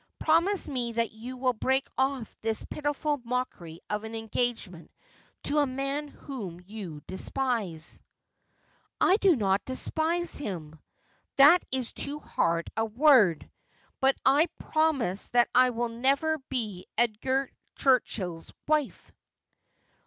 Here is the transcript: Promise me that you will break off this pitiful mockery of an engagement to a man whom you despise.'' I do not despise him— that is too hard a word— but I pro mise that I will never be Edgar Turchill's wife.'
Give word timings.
Promise 0.17 0.67
me 0.67 0.93
that 0.93 1.11
you 1.11 1.37
will 1.37 1.53
break 1.53 1.87
off 1.95 2.35
this 2.41 2.65
pitiful 2.67 3.21
mockery 3.23 3.81
of 3.87 4.03
an 4.03 4.15
engagement 4.15 4.89
to 5.43 5.59
a 5.59 5.67
man 5.67 6.07
whom 6.07 6.59
you 6.65 7.01
despise.'' 7.05 8.01
I 8.99 9.17
do 9.17 9.35
not 9.35 9.63
despise 9.63 10.35
him— 10.35 10.79
that 11.37 11.63
is 11.71 11.93
too 11.93 12.17
hard 12.17 12.71
a 12.75 12.83
word— 12.85 13.47
but 14.01 14.15
I 14.25 14.47
pro 14.57 14.91
mise 14.91 15.27
that 15.33 15.49
I 15.53 15.69
will 15.69 15.89
never 15.89 16.39
be 16.49 16.87
Edgar 16.97 17.51
Turchill's 17.75 18.51
wife.' 18.67 19.11